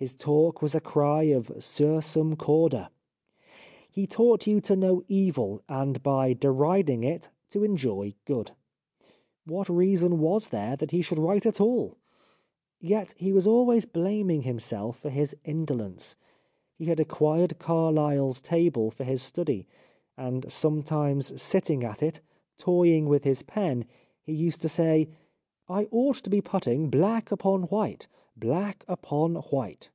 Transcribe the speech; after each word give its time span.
His 0.00 0.14
talk 0.14 0.62
was 0.62 0.74
a 0.74 0.80
cry 0.80 1.24
of 1.24 1.50
Sursum 1.58 2.34
Cor 2.36 2.70
da. 2.70 2.88
He 3.90 4.06
taught 4.06 4.46
you 4.46 4.58
to 4.62 4.74
know 4.74 5.02
evil, 5.08 5.60
and 5.68 6.02
by 6.02 6.32
deriding 6.32 7.04
it 7.04 7.28
to 7.50 7.64
enjoy 7.64 8.14
good. 8.24 8.52
What 9.44 9.68
reason 9.68 10.18
was 10.18 10.48
there 10.48 10.74
that 10.76 10.92
he 10.92 11.02
should 11.02 11.18
write 11.18 11.44
at 11.44 11.60
all? 11.60 11.98
Yet 12.80 13.12
he 13.18 13.30
was 13.30 13.46
always 13.46 13.84
blaming 13.84 14.40
himself 14.40 14.98
for 14.98 15.10
his 15.10 15.36
indolence. 15.44 16.16
He 16.78 16.86
had 16.86 16.98
acquired 16.98 17.58
Carlyle's 17.58 18.40
table 18.40 18.90
for 18.90 19.04
his 19.04 19.20
study, 19.22 19.66
and 20.16 20.50
sometimes 20.50 21.38
sitting 21.42 21.84
at 21.84 22.02
it, 22.02 22.22
toying 22.56 23.06
with 23.06 23.24
his 23.24 23.42
pen, 23.42 23.84
he 24.22 24.32
used 24.32 24.62
to 24.62 24.68
say: 24.70 25.10
"I 25.68 25.88
ought 25.90 26.16
to 26.24 26.30
be 26.30 26.40
putting 26.40 26.88
black 26.88 27.30
upon 27.30 27.64
white, 27.64 28.08
black 28.36 28.86
upon 28.88 29.34
white." 29.34 29.90